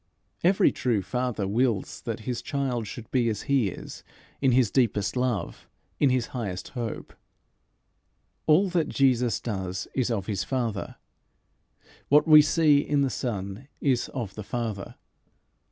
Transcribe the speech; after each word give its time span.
Every 0.43 0.71
true 0.71 1.03
father 1.03 1.47
wills 1.47 2.01
that 2.05 2.21
his 2.21 2.41
child 2.41 2.87
should 2.87 3.11
be 3.11 3.29
as 3.29 3.43
he 3.43 3.67
is 3.69 4.03
in 4.41 4.51
his 4.51 4.71
deepest 4.71 5.15
love, 5.15 5.69
in 5.99 6.09
his 6.09 6.29
highest 6.33 6.69
hope. 6.69 7.13
All 8.47 8.67
that 8.69 8.89
Jesus 8.89 9.39
does 9.39 9.87
is 9.93 10.09
of 10.09 10.25
his 10.25 10.43
Father. 10.43 10.95
What 12.09 12.27
we 12.27 12.41
see 12.41 12.79
in 12.79 13.01
the 13.01 13.11
Son 13.11 13.67
is 13.79 14.09
of 14.09 14.33
the 14.33 14.43
Father. 14.43 14.95